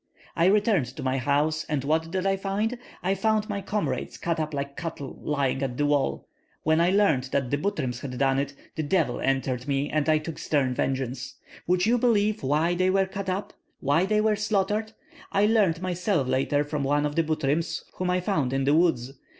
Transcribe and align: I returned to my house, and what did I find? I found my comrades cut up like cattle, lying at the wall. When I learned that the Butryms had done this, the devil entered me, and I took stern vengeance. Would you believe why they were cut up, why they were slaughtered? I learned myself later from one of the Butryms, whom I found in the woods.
I 0.35 0.45
returned 0.47 0.87
to 0.95 1.03
my 1.03 1.19
house, 1.19 1.63
and 1.65 1.83
what 1.83 2.09
did 2.09 2.25
I 2.25 2.35
find? 2.35 2.79
I 3.03 3.13
found 3.13 3.47
my 3.47 3.61
comrades 3.61 4.17
cut 4.17 4.39
up 4.39 4.51
like 4.51 4.75
cattle, 4.75 5.15
lying 5.21 5.61
at 5.61 5.77
the 5.77 5.85
wall. 5.85 6.27
When 6.63 6.81
I 6.81 6.89
learned 6.89 7.25
that 7.25 7.51
the 7.51 7.57
Butryms 7.59 7.99
had 7.99 8.17
done 8.17 8.37
this, 8.37 8.55
the 8.75 8.81
devil 8.81 9.19
entered 9.21 9.67
me, 9.67 9.91
and 9.91 10.09
I 10.09 10.17
took 10.17 10.39
stern 10.39 10.73
vengeance. 10.73 11.35
Would 11.67 11.85
you 11.85 11.99
believe 11.99 12.41
why 12.41 12.73
they 12.73 12.89
were 12.89 13.05
cut 13.05 13.29
up, 13.29 13.53
why 13.79 14.07
they 14.07 14.21
were 14.21 14.35
slaughtered? 14.35 14.93
I 15.31 15.45
learned 15.45 15.83
myself 15.83 16.27
later 16.27 16.63
from 16.63 16.83
one 16.83 17.05
of 17.05 17.15
the 17.15 17.21
Butryms, 17.21 17.83
whom 17.97 18.09
I 18.09 18.21
found 18.21 18.53
in 18.53 18.63
the 18.63 18.73
woods. 18.73 19.13